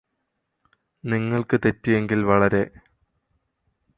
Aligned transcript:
നിങ്ങള്ക്ക് 1.03 1.57
തെറ്റിയെങ്കില് 1.65 2.23
വളരെ 2.23 2.63